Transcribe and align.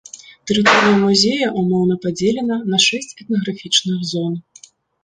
Тэрыторыя 0.51 0.95
музея 1.03 1.51
ўмоўна 1.65 1.99
падзелена 2.07 2.57
на 2.73 2.83
шэсць 2.87 3.13
этнаграфічных 3.21 3.97
зон. 4.17 4.33